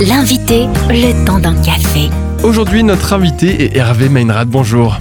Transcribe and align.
L'invité, 0.00 0.66
le 0.90 1.26
temps 1.26 1.40
d'un 1.40 1.60
café. 1.60 2.08
Aujourd'hui, 2.44 2.84
notre 2.84 3.12
invité 3.14 3.64
est 3.64 3.76
Hervé 3.76 4.08
Meinrad. 4.08 4.48
Bonjour. 4.48 5.00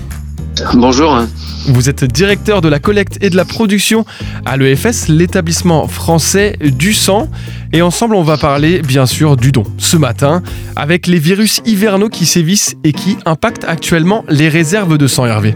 Bonjour. 0.73 1.21
Vous 1.67 1.87
êtes 1.87 2.03
directeur 2.03 2.61
de 2.61 2.67
la 2.67 2.79
collecte 2.79 3.19
et 3.21 3.29
de 3.29 3.35
la 3.35 3.45
production 3.45 4.05
à 4.43 4.57
l'EFS, 4.57 5.07
l'établissement 5.07 5.87
français 5.87 6.57
du 6.61 6.93
sang. 6.93 7.29
Et 7.73 7.83
ensemble, 7.83 8.15
on 8.15 8.23
va 8.23 8.37
parler 8.37 8.81
bien 8.81 9.05
sûr 9.05 9.37
du 9.37 9.51
don 9.51 9.65
ce 9.77 9.97
matin 9.97 10.41
avec 10.75 11.05
les 11.05 11.19
virus 11.19 11.61
hivernaux 11.63 12.09
qui 12.09 12.25
sévissent 12.25 12.75
et 12.83 12.91
qui 12.91 13.17
impactent 13.25 13.65
actuellement 13.65 14.25
les 14.29 14.49
réserves 14.49 14.97
de 14.97 15.05
sang, 15.05 15.27
Hervé. 15.27 15.55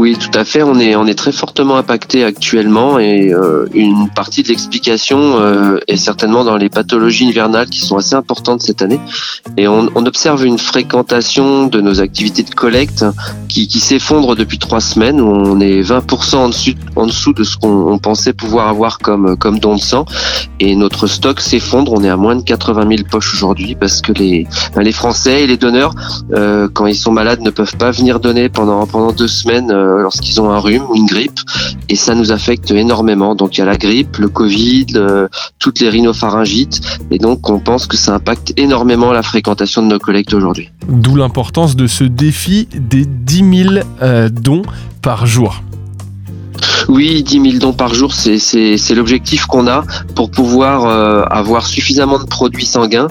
Oui, 0.00 0.16
tout 0.16 0.30
à 0.32 0.46
fait. 0.46 0.62
On 0.62 0.78
est 0.78 0.96
on 0.96 1.06
est 1.06 1.14
très 1.14 1.30
fortement 1.30 1.76
impacté 1.76 2.24
actuellement 2.24 2.98
et 2.98 3.34
euh, 3.34 3.66
une 3.74 4.08
partie 4.08 4.42
de 4.42 4.48
l'explication 4.48 5.38
euh, 5.38 5.78
est 5.88 5.98
certainement 5.98 6.42
dans 6.42 6.56
les 6.56 6.70
pathologies 6.70 7.28
hivernales 7.28 7.68
qui 7.68 7.80
sont 7.80 7.98
assez 7.98 8.14
importantes 8.14 8.62
cette 8.62 8.80
année. 8.80 8.98
Et 9.58 9.68
on, 9.68 9.88
observe 9.94 10.46
une 10.46 10.58
fréquentation 10.58 11.66
de 11.66 11.82
nos 11.82 12.00
activités 12.00 12.44
de 12.44 12.54
collecte 12.54 13.04
qui, 13.50 13.68
s'effondre 13.78 14.34
depuis 14.34 14.56
trois 14.58 14.80
semaines. 14.80 15.20
On 15.20 15.60
est 15.60 15.82
20% 15.82 16.36
en 16.96 17.06
dessous 17.06 17.34
de 17.34 17.44
ce 17.44 17.58
qu'on 17.58 17.98
pensait 17.98 18.32
pouvoir 18.32 18.68
avoir 18.68 19.00
comme 19.00 19.36
comme 19.36 19.58
don 19.58 19.74
de 19.74 19.80
sang 19.82 20.06
et 20.60 20.76
notre 20.76 21.08
stock 21.08 21.40
s'effondre. 21.40 21.92
On 21.92 22.02
est 22.02 22.08
à 22.08 22.16
moins 22.16 22.36
de 22.36 22.42
80 22.42 22.88
000 22.88 23.08
poches 23.10 23.34
aujourd'hui 23.34 23.76
parce 23.78 24.00
que 24.00 24.12
les 24.12 24.46
les 24.78 24.92
Français 24.92 25.42
et 25.42 25.46
les 25.46 25.58
donneurs 25.58 25.94
euh, 26.32 26.68
quand 26.72 26.86
ils 26.86 26.96
sont 26.96 27.12
malades 27.12 27.42
ne 27.42 27.50
peuvent 27.50 27.76
pas 27.76 27.90
venir 27.90 28.18
donner 28.18 28.48
pendant 28.48 28.86
pendant 28.86 29.12
deux 29.12 29.28
semaines 29.28 29.70
lorsqu'ils 29.98 30.40
ont 30.40 30.50
un 30.50 30.58
rhume 30.58 30.84
ou 30.88 30.96
une 30.96 31.06
grippe 31.06 31.40
et 31.88 31.96
ça 31.96 32.14
nous 32.14 32.32
affecte 32.32 32.70
énormément. 32.70 33.34
Donc 33.34 33.56
il 33.56 33.60
y 33.60 33.62
a 33.62 33.66
la 33.66 33.76
grippe, 33.76 34.16
le 34.18 34.28
Covid, 34.28 34.86
toutes 35.58 35.80
les 35.80 35.88
rhinopharyngites 35.88 36.80
et 37.10 37.18
donc 37.18 37.48
on 37.50 37.60
pense 37.60 37.86
que 37.86 37.96
ça 37.96 38.14
impacte 38.14 38.52
énormément 38.56 39.12
la 39.12 39.22
fréquentation 39.22 39.82
de 39.82 39.88
nos 39.88 39.98
collectes 39.98 40.34
aujourd'hui. 40.34 40.70
D'où 40.88 41.16
l'importance 41.16 41.76
de 41.76 41.86
ce 41.86 42.04
défi 42.04 42.68
des 42.74 43.04
10 43.04 43.64
000 43.64 43.74
euh, 44.02 44.28
dons 44.28 44.62
par 45.02 45.26
jour. 45.26 45.62
Oui, 46.88 47.22
10 47.22 47.40
000 47.52 47.58
dons 47.58 47.72
par 47.72 47.94
jour, 47.94 48.12
c'est 48.12 48.94
l'objectif 48.94 49.46
qu'on 49.46 49.66
a 49.66 49.84
pour 50.14 50.30
pouvoir 50.30 50.86
euh, 50.86 51.22
avoir 51.30 51.66
suffisamment 51.66 52.18
de 52.18 52.24
produits 52.24 52.66
sanguins 52.66 53.08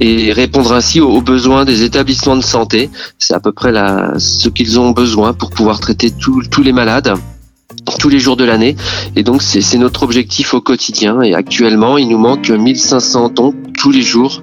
et 0.00 0.32
répondre 0.32 0.72
ainsi 0.72 1.00
aux, 1.00 1.20
besoins 1.20 1.64
des 1.64 1.82
établissements 1.82 2.36
de 2.36 2.42
santé. 2.42 2.90
C'est 3.18 3.34
à 3.34 3.40
peu 3.40 3.52
près 3.52 3.72
ce 4.18 4.48
qu'ils 4.48 4.78
ont 4.78 4.90
besoin 4.90 5.32
pour 5.32 5.50
pouvoir 5.50 5.80
traiter 5.80 6.10
tous 6.10 6.62
les 6.62 6.72
malades 6.72 7.14
tous 7.98 8.08
les 8.08 8.18
jours 8.18 8.36
de 8.36 8.44
l'année. 8.44 8.76
Et 9.16 9.22
donc, 9.22 9.42
c'est 9.42 9.78
notre 9.78 10.02
objectif 10.02 10.54
au 10.54 10.60
quotidien. 10.60 11.22
Et 11.22 11.34
actuellement, 11.34 11.98
il 11.98 12.08
nous 12.08 12.18
manque 12.18 12.50
1500 12.50 13.30
dons 13.30 13.54
tous 13.78 13.90
les 13.90 14.02
jours. 14.02 14.42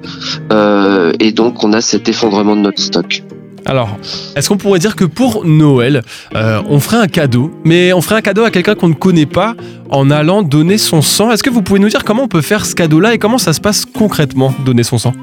Euh, 0.51 1.13
et 1.19 1.31
donc, 1.31 1.63
on 1.63 1.73
a 1.73 1.81
cet 1.81 2.09
effondrement 2.09 2.55
de 2.55 2.61
notre 2.61 2.81
stock. 2.81 3.23
Alors, 3.67 3.89
est-ce 4.35 4.49
qu'on 4.49 4.57
pourrait 4.57 4.79
dire 4.79 4.95
que 4.95 5.05
pour 5.05 5.43
Noël, 5.43 6.03
euh, 6.35 6.61
on 6.69 6.79
ferait 6.79 6.97
un 6.97 7.07
cadeau, 7.07 7.51
mais 7.63 7.93
on 7.93 8.01
ferait 8.01 8.15
un 8.15 8.21
cadeau 8.21 8.43
à 8.43 8.51
quelqu'un 8.51 8.75
qu'on 8.75 8.89
ne 8.89 8.93
connaît 8.93 9.25
pas 9.25 9.55
en 9.89 10.11
allant 10.11 10.43
donner 10.43 10.77
son 10.77 11.01
sang? 11.01 11.31
Est-ce 11.31 11.41
que 11.41 11.49
vous 11.49 11.63
pouvez 11.63 11.79
nous 11.79 11.89
dire 11.89 12.03
comment 12.03 12.23
on 12.23 12.27
peut 12.27 12.43
faire 12.43 12.63
ce 12.63 12.75
cadeau-là 12.75 13.15
et 13.15 13.17
comment 13.17 13.39
ça 13.39 13.53
se 13.53 13.61
passe 13.61 13.85
concrètement, 13.85 14.53
donner 14.63 14.83
son 14.83 14.99
sang? 14.99 15.13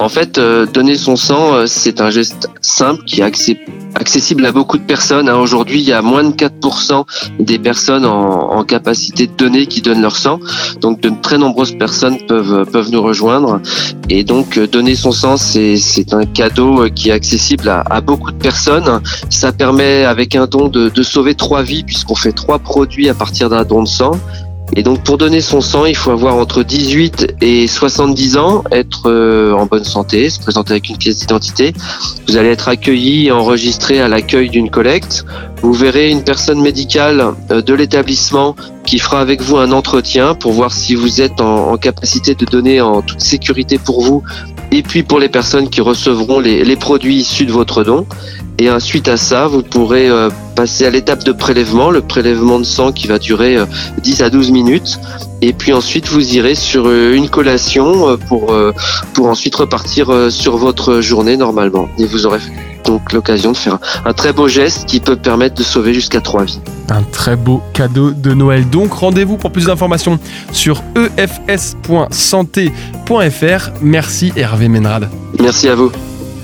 En 0.00 0.08
fait, 0.08 0.38
euh, 0.38 0.64
donner 0.64 0.96
son 0.96 1.14
sang, 1.14 1.54
euh, 1.54 1.66
c'est 1.66 2.00
un 2.00 2.08
geste 2.08 2.48
simple 2.62 3.04
qui 3.04 3.20
est 3.20 3.58
accessible 3.94 4.46
à 4.46 4.50
beaucoup 4.50 4.78
de 4.78 4.82
personnes. 4.82 5.28
Hein. 5.28 5.36
Aujourd'hui, 5.36 5.78
il 5.78 5.86
y 5.86 5.92
a 5.92 6.00
moins 6.00 6.24
de 6.24 6.32
4% 6.32 7.04
des 7.38 7.58
personnes 7.58 8.06
en, 8.06 8.64
capacité 8.64 9.26
de 9.26 9.32
donner 9.32 9.66
qui 9.66 9.82
donnent 9.82 10.00
leur 10.00 10.16
sang. 10.16 10.40
Donc, 10.80 11.00
de 11.00 11.12
très 11.20 11.36
nombreuses 11.36 11.76
personnes 11.76 12.16
peuvent, 12.26 12.64
peuvent 12.70 12.90
nous 12.90 13.02
rejoindre. 13.02 13.60
Et 14.08 14.24
donc, 14.24 14.56
euh, 14.56 14.66
donner 14.66 14.94
son 14.94 15.12
sang, 15.12 15.36
c'est 15.36 16.14
un 16.14 16.24
cadeau 16.24 16.86
qui 16.94 17.10
est 17.10 17.12
accessible 17.12 17.68
à, 17.68 18.00
beaucoup 18.00 18.30
de 18.30 18.38
personnes. 18.38 19.02
Ça 19.28 19.52
permet, 19.52 20.04
avec 20.04 20.34
un 20.34 20.46
don, 20.46 20.68
de, 20.68 20.88
de 20.88 21.02
sauver 21.02 21.34
trois 21.34 21.62
vies 21.62 21.84
puisqu'on 21.84 22.14
fait 22.14 22.32
trois 22.32 22.58
produits 22.58 23.10
à 23.10 23.14
partir 23.14 23.50
d'un 23.50 23.64
don 23.64 23.82
de 23.82 23.88
sang. 23.88 24.12
Et 24.76 24.82
donc 24.82 25.02
pour 25.02 25.18
donner 25.18 25.40
son 25.40 25.60
sang, 25.60 25.84
il 25.84 25.96
faut 25.96 26.12
avoir 26.12 26.36
entre 26.36 26.62
18 26.62 27.36
et 27.40 27.66
70 27.66 28.36
ans, 28.36 28.62
être 28.70 29.10
euh, 29.10 29.52
en 29.52 29.66
bonne 29.66 29.84
santé, 29.84 30.30
se 30.30 30.38
présenter 30.38 30.72
avec 30.72 30.88
une 30.88 30.96
pièce 30.96 31.18
d'identité. 31.18 31.72
Vous 32.28 32.36
allez 32.36 32.50
être 32.50 32.68
accueilli 32.68 33.26
et 33.26 33.32
enregistré 33.32 34.00
à 34.00 34.06
l'accueil 34.06 34.48
d'une 34.48 34.70
collecte. 34.70 35.24
Vous 35.62 35.72
verrez 35.72 36.10
une 36.10 36.22
personne 36.22 36.60
médicale 36.60 37.34
euh, 37.50 37.62
de 37.62 37.74
l'établissement 37.74 38.54
qui 38.86 38.98
fera 38.98 39.20
avec 39.20 39.42
vous 39.42 39.56
un 39.56 39.72
entretien 39.72 40.34
pour 40.34 40.52
voir 40.52 40.72
si 40.72 40.94
vous 40.94 41.20
êtes 41.20 41.40
en, 41.40 41.76
capacité 41.76 42.34
de 42.34 42.44
donner 42.44 42.80
en 42.80 43.02
toute 43.02 43.20
sécurité 43.20 43.78
pour 43.78 44.02
vous 44.02 44.22
et 44.72 44.82
puis 44.82 45.02
pour 45.02 45.18
les 45.18 45.28
personnes 45.28 45.68
qui 45.68 45.80
recevront 45.80 46.40
les, 46.40 46.64
les 46.64 46.76
produits 46.76 47.16
issus 47.16 47.46
de 47.46 47.52
votre 47.52 47.82
don. 47.84 48.06
Et 48.60 48.70
ensuite 48.70 49.08
à 49.08 49.16
ça, 49.16 49.46
vous 49.46 49.62
pourrez 49.62 50.10
euh, 50.10 50.28
passer 50.54 50.84
à 50.84 50.90
l'étape 50.90 51.24
de 51.24 51.32
prélèvement, 51.32 51.90
le 51.90 52.02
prélèvement 52.02 52.58
de 52.58 52.64
sang 52.64 52.92
qui 52.92 53.06
va 53.06 53.18
durer 53.18 53.56
10 54.02 54.20
euh, 54.20 54.26
à 54.26 54.28
12 54.28 54.50
minutes. 54.50 55.00
Et 55.40 55.54
puis 55.54 55.72
ensuite, 55.72 56.08
vous 56.08 56.34
irez 56.34 56.54
sur 56.54 56.86
euh, 56.86 57.14
une 57.14 57.30
collation 57.30 58.18
pour, 58.28 58.54
pour 59.14 59.28
ensuite 59.28 59.54
repartir 59.54 60.30
sur 60.30 60.58
votre 60.58 61.00
journée 61.00 61.38
normalement. 61.38 61.88
Et 61.98 62.04
vous 62.04 62.26
aurez 62.26 62.40
donc 62.84 63.14
l'occasion 63.14 63.52
de 63.52 63.56
faire 63.56 63.78
un, 64.04 64.12
très 64.12 64.34
beau 64.34 64.46
geste 64.46 64.84
qui 64.84 65.00
peut 65.00 65.16
permettre 65.16 65.54
de 65.54 65.62
sauver 65.62 65.94
jusqu'à 65.94 66.20
trois 66.20 66.44
vies. 66.44 66.60
Un 66.90 67.02
très 67.02 67.36
beau 67.36 67.62
cadeau 67.72 68.10
de 68.10 68.34
Noël. 68.34 68.68
Donc 68.68 68.92
rendez-vous 68.92 69.38
pour 69.38 69.52
plus 69.52 69.64
d'informations 69.64 70.18
sur 70.52 70.82
efs.santé.fr. 71.16 72.10
Merci 73.80 74.34
Hervé 74.36 74.68
Menrad. 74.68 75.08
Merci 75.38 75.66
à 75.70 75.74
vous. 75.74 75.90